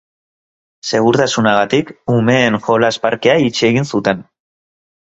Segurtasunagatik, 0.91 1.91
umeen 2.17 2.59
jolas 2.71 2.93
parkea 3.07 3.39
itxi 3.51 3.71
egin 3.73 3.91
zuten. 3.95 4.31